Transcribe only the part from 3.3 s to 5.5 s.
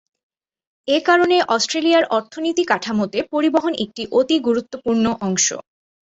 পরিবহন একটি অতি গুরুত্বপূর্ণ অংশ।